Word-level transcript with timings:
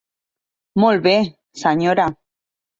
Molt 0.85 1.05
bé, 1.09 1.15
senyora. 1.67 2.11